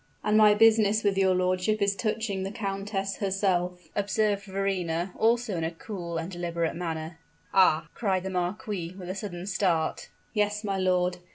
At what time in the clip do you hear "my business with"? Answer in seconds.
0.35-1.15